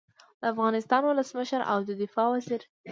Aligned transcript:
د 0.39 0.41
افغانستان 0.53 1.01
ولسمشر 1.05 1.61
او 1.71 1.77
د 1.87 1.89
دفاع 2.03 2.27
وزیر 2.31 2.61